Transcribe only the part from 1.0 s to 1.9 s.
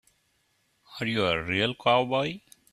you a real